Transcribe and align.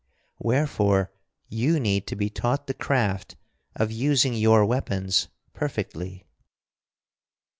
Wherefore 0.39 1.11
you 1.47 1.79
need 1.79 2.07
to 2.07 2.15
be 2.15 2.27
taught 2.31 2.65
the 2.65 2.73
craft 2.73 3.35
of 3.75 3.91
using 3.91 4.33
your 4.33 4.65
weapons 4.65 5.27
perfectly." 5.53 6.25